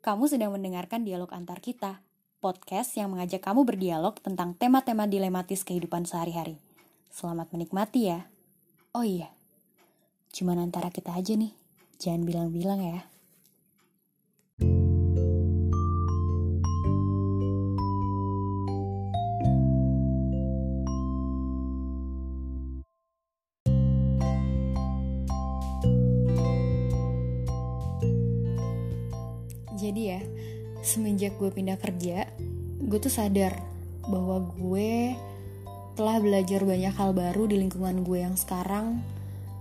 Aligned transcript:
Kamu 0.00 0.32
sedang 0.32 0.56
mendengarkan 0.56 1.04
dialog 1.04 1.28
antar 1.28 1.60
kita, 1.60 2.00
podcast 2.40 2.96
yang 2.96 3.12
mengajak 3.12 3.44
kamu 3.44 3.68
berdialog 3.68 4.16
tentang 4.16 4.56
tema-tema 4.56 5.04
dilematis 5.04 5.60
kehidupan 5.60 6.08
sehari-hari. 6.08 6.56
Selamat 7.12 7.52
menikmati 7.52 8.08
ya. 8.08 8.24
Oh 8.96 9.04
iya, 9.04 9.28
cuman 10.32 10.56
antara 10.56 10.88
kita 10.88 11.12
aja 11.12 11.36
nih, 11.36 11.52
jangan 12.00 12.24
bilang-bilang 12.24 12.80
ya. 12.80 13.04
Jadi 29.90 30.06
ya, 30.06 30.22
semenjak 30.86 31.34
gue 31.42 31.50
pindah 31.50 31.74
kerja, 31.74 32.30
gue 32.78 32.98
tuh 33.02 33.10
sadar 33.10 33.58
bahwa 34.06 34.54
gue 34.54 35.18
telah 35.98 36.22
belajar 36.22 36.62
banyak 36.62 36.94
hal 36.94 37.10
baru 37.10 37.50
di 37.50 37.58
lingkungan 37.58 38.06
gue 38.06 38.22
yang 38.22 38.38
sekarang 38.38 39.02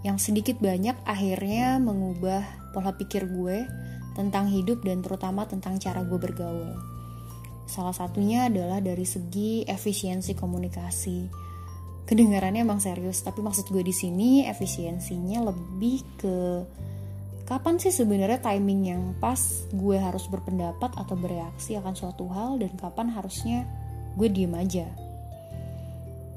yang 0.06 0.22
sedikit 0.22 0.62
banyak 0.62 0.94
akhirnya 1.02 1.82
mengubah 1.82 2.46
pola 2.78 2.94
pikir 2.94 3.26
gue 3.26 3.66
tentang 4.14 4.54
hidup 4.54 4.86
dan 4.86 5.02
terutama 5.02 5.50
tentang 5.50 5.82
cara 5.82 6.06
gue 6.06 6.22
bergaul. 6.22 6.78
Salah 7.66 7.98
satunya 7.98 8.54
adalah 8.54 8.86
dari 8.86 9.10
segi 9.10 9.66
efisiensi 9.66 10.38
komunikasi. 10.38 11.26
Kedengarannya 12.06 12.62
emang 12.70 12.78
serius, 12.78 13.26
tapi 13.26 13.42
maksud 13.42 13.66
gue 13.74 13.82
di 13.82 13.98
sini 13.98 14.46
efisiensinya 14.46 15.50
lebih 15.50 16.06
ke 16.22 16.38
kapan 17.50 17.82
sih 17.82 17.90
sebenarnya 17.90 18.38
timing 18.46 18.82
yang 18.94 19.04
pas 19.18 19.66
gue 19.74 19.98
harus 19.98 20.30
berpendapat 20.30 20.94
atau 20.94 21.18
bereaksi 21.18 21.74
akan 21.82 21.98
suatu 21.98 22.30
hal 22.30 22.62
dan 22.62 22.70
kapan 22.78 23.10
harusnya 23.10 23.66
gue 24.14 24.30
diem 24.30 24.54
aja. 24.54 24.86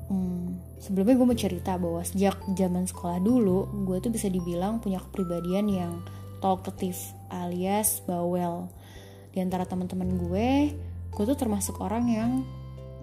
Hmm, 0.09 0.57
sebelumnya 0.81 1.21
gue 1.21 1.27
mau 1.29 1.37
cerita 1.37 1.77
bahwa 1.77 2.01
sejak 2.01 2.41
zaman 2.57 2.89
sekolah 2.89 3.21
dulu 3.21 3.85
gue 3.85 4.01
tuh 4.01 4.09
bisa 4.09 4.33
dibilang 4.33 4.81
punya 4.81 5.05
kepribadian 5.05 5.69
yang 5.69 5.93
talkative 6.41 6.97
alias 7.29 8.01
bawel. 8.09 8.73
Di 9.37 9.45
antara 9.45 9.69
teman-teman 9.69 10.17
gue, 10.17 10.73
gue 11.13 11.25
tuh 11.29 11.37
termasuk 11.37 11.77
orang 11.85 12.09
yang 12.09 12.31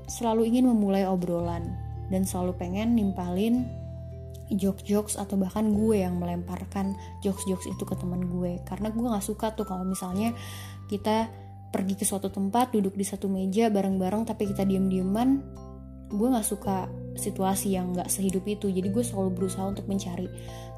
selalu 0.09 0.49
ingin 0.49 0.65
memulai 0.65 1.05
obrolan 1.05 1.77
dan 2.09 2.25
selalu 2.25 2.57
pengen 2.57 2.97
nimpalin 2.97 3.69
jokes-jokes 4.49 5.17
atau 5.17 5.37
bahkan 5.37 5.69
gue 5.69 6.01
yang 6.01 6.17
melemparkan 6.17 6.97
jokes-jokes 7.21 7.69
itu 7.69 7.83
ke 7.85 7.95
teman 7.97 8.25
gue. 8.29 8.57
Karena 8.65 8.89
gue 8.89 9.05
nggak 9.05 9.25
suka 9.25 9.53
tuh 9.53 9.65
kalau 9.65 9.85
misalnya 9.85 10.33
kita 10.89 11.29
pergi 11.69 11.93
ke 12.01 12.05
suatu 12.05 12.33
tempat 12.33 12.73
duduk 12.73 12.97
di 12.97 13.05
satu 13.05 13.29
meja 13.29 13.69
bareng-bareng 13.69 14.25
tapi 14.25 14.49
kita 14.49 14.65
diem-dieman 14.65 15.29
gue 16.09 16.25
nggak 16.25 16.47
suka 16.49 16.89
situasi 17.13 17.77
yang 17.77 17.93
nggak 17.93 18.09
sehidup 18.09 18.41
itu. 18.49 18.73
Jadi 18.73 18.89
gue 18.89 19.03
selalu 19.05 19.29
berusaha 19.37 19.69
untuk 19.69 19.85
mencari 19.85 20.25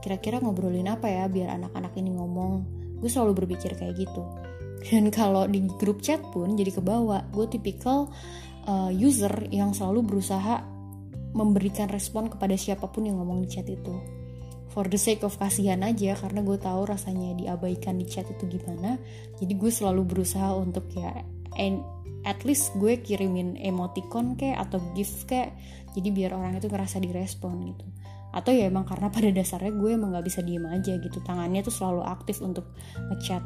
kira-kira 0.04 0.44
ngobrolin 0.44 0.92
apa 0.92 1.08
ya 1.08 1.32
biar 1.32 1.56
anak-anak 1.56 1.96
ini 1.96 2.12
ngomong. 2.12 2.54
Gue 3.00 3.08
selalu 3.08 3.44
berpikir 3.46 3.80
kayak 3.80 3.96
gitu. 3.96 4.24
Dan 4.82 5.14
kalau 5.14 5.46
di 5.46 5.64
grup 5.80 6.04
chat 6.04 6.20
pun 6.34 6.58
jadi 6.58 6.74
kebawa 6.74 7.24
gue 7.32 7.46
tipikal 7.48 8.12
uh, 8.66 8.92
user 8.92 9.48
yang 9.54 9.72
selalu 9.72 10.04
berusaha 10.04 10.66
memberikan 11.32 11.88
respon 11.88 12.28
kepada 12.28 12.56
siapa 12.56 12.88
pun 12.92 13.08
yang 13.08 13.20
ngomong 13.20 13.44
di 13.44 13.48
chat 13.48 13.68
itu. 13.68 13.96
For 14.72 14.88
the 14.88 14.96
sake 14.96 15.28
of 15.28 15.36
kasihan 15.36 15.84
aja 15.84 16.16
karena 16.16 16.40
gue 16.48 16.56
tahu 16.56 16.88
rasanya 16.88 17.36
diabaikan 17.36 18.00
di 18.00 18.08
chat 18.08 18.24
itu 18.32 18.48
gimana 18.48 18.96
jadi 19.36 19.52
gue 19.52 19.68
selalu 19.68 20.08
berusaha 20.08 20.56
untuk 20.56 20.88
ya 20.96 21.12
and 21.60 21.84
at 22.24 22.40
least 22.48 22.72
gue 22.80 22.96
kirimin 23.04 23.60
emoticon 23.60 24.40
kayak 24.40 24.64
atau 24.64 24.80
gift 24.96 25.28
kayak 25.28 25.52
jadi 25.92 26.08
biar 26.08 26.32
orang 26.40 26.56
itu 26.56 26.72
ngerasa 26.72 27.04
direspon 27.04 27.76
gitu. 27.76 27.84
Atau 28.32 28.56
ya 28.56 28.72
emang 28.72 28.88
karena 28.88 29.12
pada 29.12 29.28
dasarnya 29.28 29.76
gue 29.76 29.92
emang 29.92 30.16
gak 30.16 30.24
bisa 30.24 30.40
diem 30.40 30.64
aja 30.64 30.96
gitu 30.96 31.20
tangannya 31.20 31.68
tuh 31.68 31.76
selalu 31.76 32.08
aktif 32.08 32.40
untuk 32.40 32.72
ngechat 33.12 33.44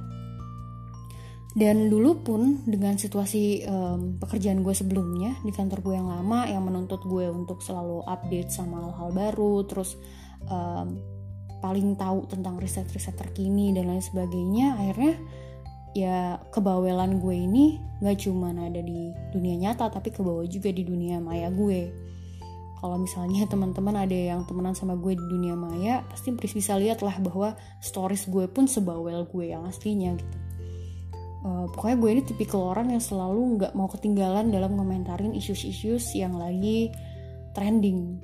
dan 1.55 1.87
dulu 1.87 2.19
pun 2.19 2.67
dengan 2.67 2.99
situasi 2.99 3.63
um, 3.63 4.19
pekerjaan 4.19 4.59
gue 4.59 4.75
sebelumnya 4.75 5.39
di 5.39 5.55
kantor 5.55 5.79
gue 5.87 5.95
yang 5.95 6.11
lama 6.11 6.43
yang 6.51 6.67
menuntut 6.67 6.99
gue 7.07 7.31
untuk 7.31 7.63
selalu 7.63 8.03
update 8.03 8.51
sama 8.51 8.83
hal-hal 8.83 9.15
baru, 9.15 9.63
terus 9.63 9.95
um, 10.51 10.99
paling 11.63 11.95
tahu 11.95 12.27
tentang 12.27 12.59
riset-riset 12.59 13.15
terkini 13.15 13.71
dan 13.71 13.87
lain 13.87 14.03
sebagainya, 14.03 14.75
akhirnya 14.75 15.15
ya 15.95 16.43
kebawelan 16.51 17.23
gue 17.23 17.47
ini 17.47 17.79
gak 18.03 18.27
cuma 18.27 18.51
ada 18.51 18.83
di 18.83 19.15
dunia 19.31 19.55
nyata 19.55 19.87
tapi 19.87 20.11
kebawa 20.11 20.43
juga 20.51 20.75
di 20.75 20.83
dunia 20.83 21.23
maya 21.23 21.47
gue. 21.55 21.87
Kalau 22.83 22.99
misalnya 22.99 23.47
teman-teman 23.55 23.95
ada 23.95 24.11
yang 24.11 24.43
temenan 24.43 24.75
sama 24.75 24.99
gue 24.99 25.15
di 25.15 25.23
dunia 25.23 25.55
maya, 25.55 26.03
pasti 26.11 26.35
bisa 26.35 26.75
lihat 26.75 26.99
lah 26.99 27.15
bahwa 27.23 27.55
stories 27.79 28.27
gue 28.27 28.43
pun 28.51 28.67
sebawel 28.67 29.23
gue 29.23 29.55
yang 29.55 29.63
aslinya 29.63 30.19
gitu 30.19 30.44
uh, 31.45 31.65
pokoknya 31.69 31.97
gue 32.01 32.09
ini 32.09 32.21
tipikal 32.25 32.73
orang 32.73 32.97
yang 32.97 33.03
selalu 33.03 33.61
nggak 33.61 33.73
mau 33.77 33.85
ketinggalan 33.85 34.49
dalam 34.49 34.73
komentarin 34.73 35.37
isu-isu 35.37 36.01
yang 36.17 36.35
lagi 36.35 36.89
trending. 37.53 38.19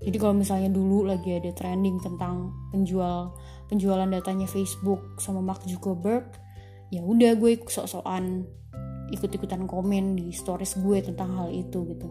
Jadi 0.00 0.16
kalau 0.16 0.32
misalnya 0.32 0.72
dulu 0.72 1.04
lagi 1.04 1.36
ada 1.36 1.52
trending 1.52 2.00
tentang 2.00 2.56
penjual 2.72 3.36
penjualan 3.68 4.08
datanya 4.08 4.48
Facebook 4.48 5.20
sama 5.20 5.44
Mark 5.44 5.68
Zuckerberg 5.68 6.24
ya 6.88 7.04
udah 7.04 7.36
gue 7.36 7.60
sok-sokan 7.60 8.48
ikut-ikutan 9.12 9.68
komen 9.68 10.16
di 10.16 10.32
stories 10.32 10.80
gue 10.80 11.04
tentang 11.04 11.36
hal 11.36 11.52
itu 11.52 11.84
gitu. 11.84 12.08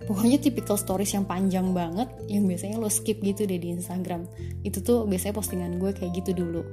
Pokoknya 0.00 0.40
tipikal 0.40 0.80
stories 0.80 1.12
yang 1.14 1.28
panjang 1.28 1.70
banget 1.76 2.08
yang 2.26 2.48
biasanya 2.48 2.80
lo 2.80 2.90
skip 2.90 3.20
gitu 3.22 3.44
deh 3.46 3.60
di 3.60 3.70
Instagram. 3.70 4.26
Itu 4.66 4.80
tuh 4.82 5.04
biasanya 5.06 5.36
postingan 5.36 5.76
gue 5.78 5.92
kayak 5.94 6.10
gitu 6.24 6.34
dulu 6.34 6.64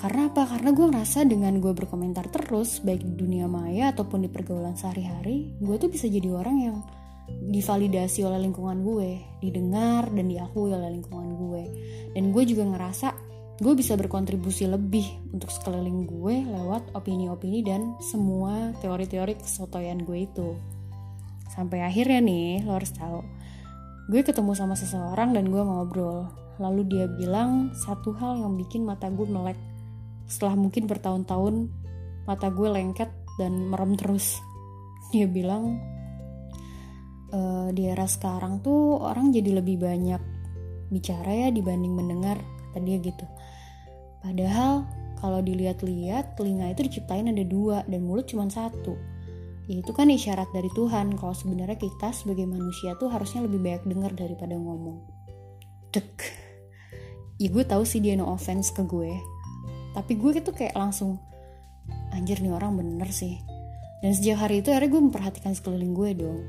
karena 0.00 0.32
apa? 0.32 0.48
Karena 0.48 0.72
gue 0.72 0.86
ngerasa 0.88 1.28
dengan 1.28 1.60
gue 1.60 1.76
berkomentar 1.76 2.32
terus, 2.32 2.80
baik 2.80 3.04
di 3.04 3.14
dunia 3.20 3.44
maya 3.44 3.92
ataupun 3.92 4.24
di 4.24 4.32
pergaulan 4.32 4.72
sehari-hari, 4.72 5.52
gue 5.60 5.76
tuh 5.76 5.92
bisa 5.92 6.08
jadi 6.08 6.32
orang 6.32 6.56
yang 6.56 6.76
divalidasi 7.28 8.24
oleh 8.24 8.40
lingkungan 8.40 8.80
gue, 8.80 9.20
didengar 9.44 10.08
dan 10.08 10.26
diakui 10.32 10.72
oleh 10.72 10.88
lingkungan 10.96 11.36
gue. 11.36 11.62
Dan 12.16 12.32
gue 12.32 12.42
juga 12.48 12.64
ngerasa 12.64 13.12
gue 13.60 13.76
bisa 13.76 13.92
berkontribusi 13.92 14.64
lebih 14.72 15.04
untuk 15.36 15.52
sekeliling 15.52 16.08
gue 16.08 16.48
lewat 16.48 16.96
opini-opini 16.96 17.60
dan 17.60 17.92
semua 18.00 18.72
teori-teori 18.80 19.36
kesotoyan 19.36 20.00
gue 20.08 20.24
itu. 20.24 20.56
Sampai 21.52 21.84
akhirnya 21.84 22.24
nih, 22.24 22.64
lo 22.64 22.80
harus 22.80 22.96
tahu, 22.96 23.20
gue 24.08 24.24
ketemu 24.24 24.56
sama 24.56 24.72
seseorang 24.80 25.36
dan 25.36 25.52
gue 25.52 25.60
ngobrol. 25.60 26.24
Lalu 26.56 26.88
dia 26.88 27.04
bilang 27.04 27.76
satu 27.76 28.16
hal 28.16 28.40
yang 28.40 28.56
bikin 28.56 28.80
mata 28.84 29.12
gue 29.12 29.28
melek 29.28 29.60
setelah 30.30 30.54
mungkin 30.54 30.86
bertahun-tahun 30.86 31.66
mata 32.24 32.46
gue 32.54 32.70
lengket 32.70 33.10
dan 33.42 33.66
merem 33.66 33.98
terus. 33.98 34.38
Dia 35.10 35.26
bilang 35.26 35.82
e, 37.34 37.40
di 37.74 37.90
era 37.90 38.06
sekarang 38.06 38.62
tuh 38.62 39.02
orang 39.02 39.34
jadi 39.34 39.58
lebih 39.58 39.82
banyak 39.82 40.22
bicara 40.94 41.46
ya 41.46 41.48
dibanding 41.50 41.98
mendengar 41.98 42.38
kata 42.70 42.78
dia 42.86 43.02
gitu. 43.02 43.26
Padahal 44.22 44.86
kalau 45.18 45.42
dilihat-lihat 45.42 46.38
telinga 46.38 46.70
itu 46.70 46.86
diciptain 46.86 47.26
ada 47.26 47.42
dua 47.42 47.82
dan 47.90 48.06
mulut 48.06 48.30
cuma 48.30 48.46
satu. 48.46 48.94
Itu 49.66 49.90
kan 49.94 50.10
isyarat 50.10 50.50
dari 50.50 50.70
Tuhan 50.74 51.14
kalau 51.18 51.34
sebenarnya 51.34 51.78
kita 51.78 52.10
sebagai 52.14 52.46
manusia 52.46 52.94
tuh 52.98 53.10
harusnya 53.10 53.46
lebih 53.46 53.62
banyak 53.62 53.84
dengar 53.86 54.12
daripada 54.14 54.54
ngomong. 54.54 55.02
Dek. 55.90 56.14
Ya 57.42 57.48
gue 57.48 57.64
tahu 57.66 57.82
sih 57.82 57.98
dia 57.98 58.14
no 58.14 58.30
offense 58.30 58.70
ke 58.70 58.84
gue 58.84 59.39
tapi 59.90 60.14
gue 60.14 60.38
itu 60.38 60.52
kayak 60.54 60.78
langsung 60.78 61.18
anjir 62.14 62.38
nih 62.38 62.54
orang 62.54 62.78
bener 62.78 63.10
sih. 63.10 63.38
Dan 64.00 64.16
sejak 64.16 64.48
hari 64.48 64.64
itu 64.64 64.72
akhirnya 64.72 64.90
gue 64.96 65.02
memperhatikan 65.10 65.52
sekeliling 65.52 65.92
gue 65.92 66.10
dong. 66.24 66.40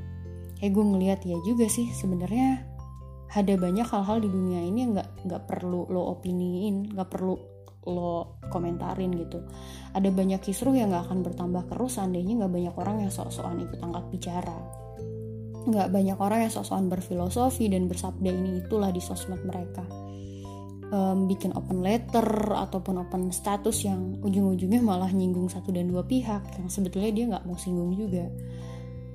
Kayak 0.56 0.72
gue 0.78 0.84
ngeliat 0.84 1.20
ya 1.26 1.36
juga 1.44 1.66
sih 1.68 1.90
sebenarnya 1.90 2.64
ada 3.32 3.54
banyak 3.56 3.88
hal-hal 3.88 4.18
di 4.20 4.28
dunia 4.28 4.60
ini 4.62 4.78
yang 4.84 4.92
nggak 4.96 5.10
nggak 5.24 5.42
perlu 5.48 5.88
lo 5.88 6.12
opiniin 6.12 6.92
nggak 6.92 7.08
perlu 7.08 7.34
lo 7.90 8.38
komentarin 8.52 9.10
gitu. 9.18 9.42
Ada 9.92 10.08
banyak 10.14 10.38
kisruh 10.38 10.72
yang 10.72 10.94
nggak 10.94 11.10
akan 11.10 11.26
bertambah 11.26 11.66
terus 11.66 11.98
seandainya 11.98 12.44
nggak 12.44 12.52
banyak 12.52 12.74
orang 12.78 12.96
yang 13.04 13.10
sok-sokan 13.10 13.58
ikut 13.58 13.80
angkat 13.82 14.04
bicara. 14.12 14.58
Nggak 15.66 15.88
banyak 15.90 16.18
orang 16.18 16.46
yang 16.46 16.52
sok-sokan 16.52 16.86
berfilosofi 16.86 17.66
dan 17.66 17.90
bersabda 17.90 18.30
ini 18.30 18.62
itulah 18.62 18.94
di 18.94 19.02
sosmed 19.02 19.42
mereka 19.42 20.01
um, 20.92 21.26
bikin 21.26 21.56
open 21.56 21.80
letter 21.80 22.52
ataupun 22.52 23.02
open 23.02 23.32
status 23.32 23.88
yang 23.88 24.20
ujung-ujungnya 24.20 24.84
malah 24.84 25.08
nyinggung 25.10 25.48
satu 25.48 25.72
dan 25.72 25.88
dua 25.88 26.04
pihak 26.04 26.44
yang 26.60 26.68
sebetulnya 26.68 27.10
dia 27.10 27.24
nggak 27.32 27.44
mau 27.48 27.56
singgung 27.56 27.96
juga. 27.96 28.28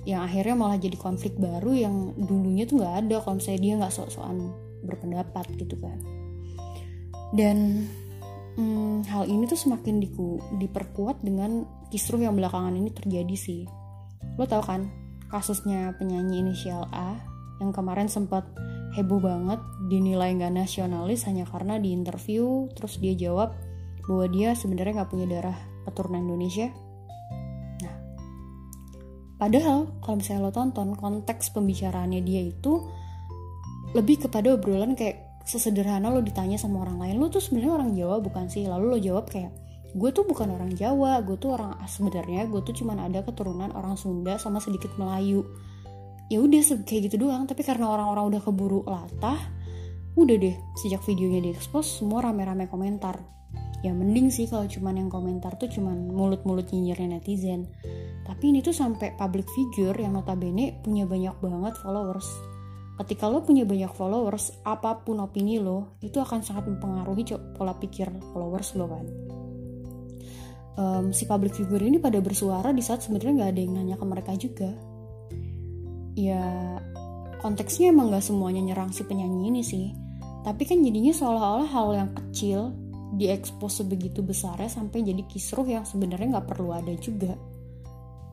Yang 0.04 0.20
akhirnya 0.26 0.56
malah 0.58 0.78
jadi 0.82 0.96
konflik 0.98 1.38
baru 1.38 1.72
yang 1.72 1.94
dulunya 2.18 2.66
tuh 2.66 2.82
nggak 2.82 2.94
ada 3.06 3.16
kalau 3.22 3.38
misalnya 3.38 3.60
dia 3.62 3.72
nggak 3.78 3.94
sok-sokan 3.94 4.36
berpendapat 4.82 5.46
gitu 5.54 5.78
kan. 5.78 5.98
Dan 7.32 7.86
hmm, 8.58 9.06
hal 9.06 9.28
ini 9.30 9.46
tuh 9.46 9.58
semakin 9.58 10.02
diku, 10.02 10.42
diperkuat 10.58 11.22
dengan 11.22 11.64
kisruh 11.92 12.20
yang 12.20 12.34
belakangan 12.34 12.74
ini 12.74 12.90
terjadi 12.90 13.36
sih. 13.38 13.62
Lo 14.34 14.48
tau 14.48 14.64
kan 14.64 14.88
kasusnya 15.28 15.92
penyanyi 16.00 16.40
inisial 16.40 16.88
A 16.88 17.20
yang 17.60 17.74
kemarin 17.74 18.08
sempat 18.08 18.48
heboh 18.96 19.20
banget 19.20 19.60
dinilai 19.88 20.32
nggak 20.36 20.54
nasionalis 20.54 21.28
hanya 21.28 21.44
karena 21.44 21.76
di 21.76 21.92
interview 21.92 22.68
terus 22.72 22.96
dia 23.02 23.12
jawab 23.12 23.52
bahwa 24.08 24.24
dia 24.32 24.56
sebenarnya 24.56 25.02
nggak 25.02 25.10
punya 25.12 25.26
darah 25.28 25.58
keturunan 25.84 26.24
Indonesia. 26.24 26.72
Nah 27.84 27.94
padahal 29.36 30.00
kalau 30.00 30.16
misalnya 30.16 30.48
lo 30.48 30.52
tonton 30.52 30.96
konteks 30.96 31.52
pembicaraannya 31.52 32.24
dia 32.24 32.48
itu 32.48 32.88
lebih 33.92 34.28
kepada 34.28 34.56
obrolan 34.56 34.96
kayak 34.96 35.40
sesederhana 35.48 36.12
lo 36.12 36.20
ditanya 36.20 36.60
sama 36.60 36.84
orang 36.84 37.00
lain 37.00 37.16
lo 37.20 37.32
tuh 37.32 37.40
sebenarnya 37.40 37.72
orang 37.72 37.90
Jawa 37.96 38.16
bukan 38.20 38.48
sih? 38.48 38.68
Lalu 38.68 38.84
lo 38.88 38.98
jawab 39.00 39.28
kayak 39.28 39.52
gue 39.96 40.10
tuh 40.12 40.28
bukan 40.28 40.52
orang 40.52 40.72
Jawa 40.76 41.24
gue 41.24 41.40
tuh 41.40 41.56
orang 41.56 41.80
sebenarnya 41.88 42.44
gue 42.44 42.60
tuh 42.60 42.76
cuman 42.76 43.08
ada 43.08 43.24
keturunan 43.24 43.72
orang 43.72 43.96
Sunda 43.96 44.36
sama 44.36 44.60
sedikit 44.60 44.92
Melayu 45.00 45.48
ya 46.28 46.38
udah 46.40 46.60
kayak 46.84 47.12
gitu 47.12 47.28
doang. 47.28 47.48
Tapi 47.48 47.64
karena 47.64 47.88
orang-orang 47.88 48.36
udah 48.36 48.40
keburu 48.44 48.80
latah 48.84 49.58
udah 50.18 50.34
deh 50.34 50.56
sejak 50.74 50.98
videonya 51.06 51.50
diekspos 51.50 52.02
semua 52.02 52.26
rame-rame 52.26 52.66
komentar. 52.66 53.22
Ya 53.86 53.94
mending 53.94 54.34
sih 54.34 54.50
kalau 54.50 54.66
cuman 54.66 54.98
yang 54.98 55.10
komentar 55.10 55.54
tuh 55.54 55.70
cuman 55.70 56.10
mulut-mulut 56.10 56.66
nyinyirnya 56.74 57.22
netizen. 57.22 57.70
Tapi 58.26 58.50
ini 58.50 58.58
tuh 58.58 58.74
sampai 58.74 59.14
public 59.14 59.46
figure 59.54 59.94
yang 59.94 60.18
notabene 60.18 60.82
punya 60.82 61.06
banyak 61.06 61.38
banget 61.38 61.74
followers. 61.78 62.26
Ketika 62.98 63.30
lo 63.30 63.46
punya 63.46 63.62
banyak 63.62 63.94
followers 63.94 64.58
apa 64.66 65.06
pun 65.06 65.22
opini 65.22 65.62
lo 65.62 65.94
itu 66.02 66.18
akan 66.18 66.42
sangat 66.42 66.66
mempengaruhi 66.66 67.22
pola 67.54 67.78
pikir 67.78 68.10
followers 68.34 68.74
lo 68.74 68.86
kan. 68.90 69.06
Um, 70.78 71.04
si 71.14 71.26
public 71.26 71.54
figure 71.54 71.82
ini 71.82 72.02
pada 72.02 72.18
bersuara 72.18 72.74
di 72.74 72.82
saat 72.82 73.06
sebenarnya 73.06 73.34
nggak 73.38 73.50
ada 73.54 73.60
yang 73.62 73.72
nanya 73.78 73.96
ke 73.98 74.06
mereka 74.06 74.34
juga 74.34 74.70
ya 76.18 76.42
konteksnya 77.38 77.94
emang 77.94 78.10
nggak 78.10 78.26
semuanya 78.26 78.58
nyerang 78.58 78.90
si 78.90 79.06
penyanyi 79.06 79.54
ini 79.54 79.62
sih. 79.62 79.86
Tapi 80.42 80.62
kan 80.66 80.82
jadinya 80.82 81.14
seolah-olah 81.14 81.68
hal 81.70 81.88
yang 81.94 82.10
kecil 82.14 82.74
diekspos 83.14 83.80
sebegitu 83.80 84.20
besarnya 84.20 84.68
sampai 84.68 85.06
jadi 85.06 85.22
kisruh 85.24 85.64
yang 85.64 85.86
sebenarnya 85.86 86.38
nggak 86.38 86.48
perlu 86.50 86.74
ada 86.74 86.92
juga. 86.98 87.32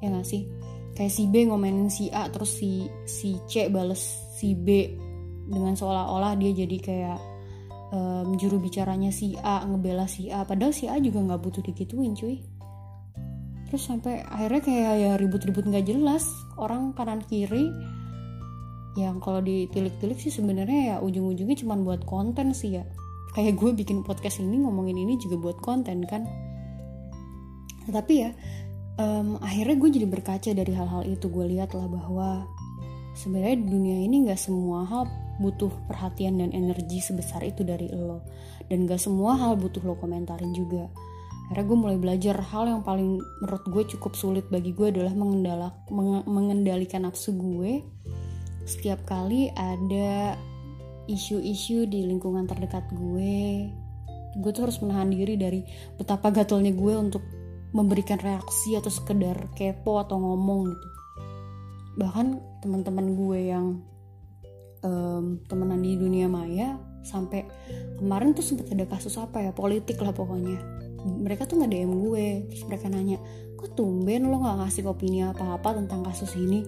Ya 0.02 0.10
nggak 0.10 0.28
sih? 0.28 0.50
Kayak 0.96 1.14
si 1.14 1.24
B 1.28 1.46
ngomenin 1.46 1.92
si 1.92 2.10
A 2.10 2.28
terus 2.32 2.56
si 2.58 2.88
si 3.06 3.38
C 3.46 3.68
bales 3.70 4.02
si 4.36 4.56
B 4.56 4.90
dengan 5.46 5.78
seolah-olah 5.78 6.34
dia 6.40 6.52
jadi 6.56 6.78
kayak 6.82 7.20
um, 7.94 8.34
juru 8.40 8.58
bicaranya 8.58 9.12
si 9.14 9.38
A 9.44 9.62
ngebela 9.68 10.10
si 10.10 10.32
A. 10.34 10.48
Padahal 10.48 10.74
si 10.74 10.90
A 10.90 10.98
juga 10.98 11.22
nggak 11.22 11.42
butuh 11.42 11.62
digituin 11.62 12.16
cuy 12.18 12.42
terus 13.76 13.92
sampai 13.92 14.24
akhirnya 14.24 14.64
kayak 14.64 14.94
ya 15.04 15.12
ribut-ribut 15.20 15.68
nggak 15.68 15.92
jelas. 15.92 16.24
Orang 16.56 16.96
kanan 16.96 17.20
kiri 17.28 17.76
yang 18.96 19.20
kalau 19.20 19.44
ditilik-tilik 19.44 20.16
sih 20.16 20.32
sebenarnya 20.32 20.96
ya 20.96 21.04
ujung-ujungnya 21.04 21.60
cuma 21.60 21.76
buat 21.76 22.08
konten 22.08 22.56
sih 22.56 22.80
ya. 22.80 22.88
Kayak 23.36 23.60
gue 23.60 23.76
bikin 23.76 24.08
podcast 24.08 24.40
ini 24.40 24.64
ngomongin 24.64 24.96
ini 24.96 25.20
juga 25.20 25.36
buat 25.36 25.60
konten 25.60 26.08
kan. 26.08 26.24
Tapi 27.92 28.14
ya 28.24 28.32
um, 28.96 29.44
akhirnya 29.44 29.76
gue 29.76 29.90
jadi 30.00 30.08
berkaca 30.08 30.56
dari 30.56 30.72
hal-hal 30.72 31.04
itu. 31.04 31.28
Gue 31.28 31.44
lihat 31.52 31.76
lah 31.76 31.92
bahwa 31.92 32.48
sebenarnya 33.12 33.60
dunia 33.60 34.08
ini 34.08 34.24
nggak 34.24 34.40
semua 34.40 34.88
hal 34.88 35.04
butuh 35.44 35.76
perhatian 35.92 36.40
dan 36.40 36.56
energi 36.56 37.04
sebesar 37.04 37.44
itu 37.44 37.68
dari 37.68 37.92
lo. 37.92 38.24
Dan 38.72 38.88
gak 38.88 39.04
semua 39.04 39.36
hal 39.36 39.60
butuh 39.60 39.84
lo 39.84 40.00
komentarin 40.00 40.56
juga 40.56 40.88
akhirnya 41.46 41.66
gue 41.70 41.78
mulai 41.78 41.98
belajar 42.02 42.36
hal 42.42 42.66
yang 42.66 42.82
paling 42.82 43.22
menurut 43.42 43.64
gue 43.70 43.84
cukup 43.98 44.18
sulit 44.18 44.46
bagi 44.50 44.74
gue 44.74 44.90
adalah 44.90 45.14
mengendala, 45.14 45.70
meng, 45.94 46.26
mengendalikan 46.26 47.06
nafsu 47.06 47.38
gue 47.38 47.86
setiap 48.66 49.06
kali 49.06 49.54
ada 49.54 50.34
isu-isu 51.06 51.86
di 51.86 52.02
lingkungan 52.10 52.50
terdekat 52.50 52.90
gue 52.98 53.70
gue 54.36 54.52
tuh 54.52 54.68
harus 54.68 54.82
menahan 54.82 55.14
diri 55.14 55.38
dari 55.38 55.62
betapa 55.96 56.34
gatalnya 56.34 56.74
gue 56.74 56.94
untuk 56.98 57.24
memberikan 57.76 58.20
reaksi 58.20 58.80
atau 58.80 58.88
sekedar 58.88 59.52
kepo 59.52 60.00
atau 60.00 60.16
ngomong 60.16 60.72
gitu. 60.72 60.88
Bahkan 62.00 62.28
teman-teman 62.64 63.16
gue 63.16 63.40
yang 63.52 63.68
um, 64.84 65.40
temenan 65.48 65.84
di 65.84 65.96
dunia 66.00 66.28
maya 66.28 66.80
sampai 67.06 67.46
kemarin 68.00 68.34
tuh 68.34 68.44
sempat 68.44 68.72
ada 68.72 68.86
kasus 68.90 69.16
apa 69.22 69.44
ya 69.44 69.52
politik 69.54 70.02
lah 70.02 70.10
pokoknya 70.10 70.58
mereka 71.06 71.46
tuh 71.46 71.62
nggak 71.62 71.72
DM 71.72 71.94
gue. 72.10 72.28
Terus 72.50 72.64
mereka 72.66 72.86
nanya 72.90 73.22
kok 73.56 73.78
tumben 73.78 74.28
lo 74.28 74.42
nggak 74.42 74.66
ngasih 74.66 74.84
opini 74.90 75.22
apa-apa 75.22 75.78
tentang 75.78 76.02
kasus 76.02 76.34
ini? 76.36 76.66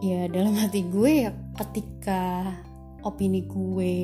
Ya 0.00 0.26
dalam 0.26 0.56
hati 0.56 0.84
gue 0.88 1.28
ya 1.28 1.30
ketika 1.56 2.48
opini 3.04 3.44
gue 3.44 3.94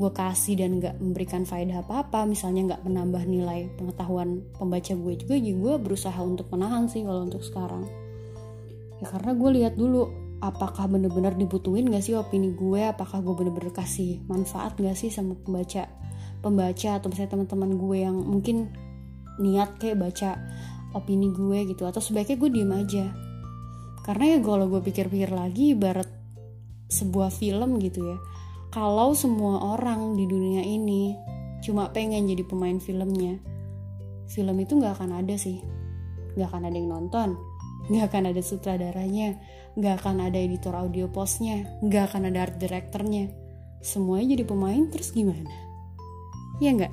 gue 0.00 0.10
kasih 0.16 0.56
dan 0.56 0.80
gak 0.80 0.96
memberikan 0.96 1.44
faedah 1.44 1.84
apa-apa 1.84 2.24
misalnya 2.24 2.72
gak 2.72 2.88
menambah 2.88 3.20
nilai 3.28 3.68
pengetahuan 3.76 4.40
pembaca 4.56 4.96
gue 4.96 5.14
juga 5.20 5.36
jadi 5.36 5.52
gue 5.60 5.74
berusaha 5.76 6.16
untuk 6.24 6.48
menahan 6.48 6.88
sih 6.88 7.04
kalau 7.04 7.28
untuk 7.28 7.44
sekarang. 7.44 7.84
Ya 9.02 9.06
karena 9.12 9.36
gue 9.36 9.50
lihat 9.60 9.74
dulu 9.76 10.08
apakah 10.40 10.88
bener-bener 10.88 11.36
dibutuhin 11.36 11.92
gak 11.92 12.00
sih 12.00 12.16
opini 12.16 12.56
gue? 12.56 12.80
Apakah 12.88 13.20
gue 13.20 13.34
bener-bener 13.36 13.76
kasih 13.76 14.24
manfaat 14.24 14.78
gak 14.80 14.96
sih 14.96 15.12
sama 15.12 15.36
pembaca 15.36 15.84
pembaca 16.40 16.98
atau 16.98 17.08
misalnya 17.12 17.36
teman-teman 17.36 17.70
gue 17.76 17.98
yang 18.00 18.16
mungkin 18.16 18.72
niat 19.40 19.80
kayak 19.80 20.00
baca 20.00 20.36
opini 20.92 21.30
gue 21.30 21.70
gitu 21.70 21.86
atau 21.86 22.02
sebaiknya 22.02 22.36
gue 22.36 22.50
diem 22.50 22.72
aja. 22.74 23.06
Karena 24.04 24.36
ya 24.36 24.38
kalau 24.42 24.66
gue 24.66 24.80
pikir-pikir 24.80 25.30
lagi 25.30 25.76
ibarat 25.76 26.08
sebuah 26.90 27.30
film 27.30 27.78
gitu 27.78 28.02
ya 28.02 28.18
kalau 28.74 29.14
semua 29.14 29.78
orang 29.78 30.18
di 30.18 30.26
dunia 30.26 30.66
ini 30.66 31.14
cuma 31.62 31.90
pengen 31.94 32.26
jadi 32.26 32.42
pemain 32.42 32.82
filmnya 32.82 33.38
film 34.26 34.56
itu 34.58 34.78
nggak 34.78 34.98
akan 34.98 35.22
ada 35.22 35.34
sih. 35.38 35.62
Nggak 36.34 36.48
akan 36.50 36.62
ada 36.66 36.76
yang 36.76 36.90
nonton 36.90 37.30
nggak 37.90 38.06
akan 38.12 38.30
ada 38.30 38.38
sutradaranya 38.38 39.34
nggak 39.74 39.94
akan 39.98 40.30
ada 40.30 40.38
editor 40.38 40.70
audio 40.78 41.10
postnya 41.10 41.66
nggak 41.82 42.14
akan 42.14 42.30
ada 42.30 42.46
art 42.46 42.56
directornya. 42.58 43.30
Semuanya 43.80 44.36
jadi 44.38 44.44
pemain 44.46 44.82
terus 44.90 45.10
gimana 45.10 45.69
ya 46.60 46.70
nggak 46.76 46.92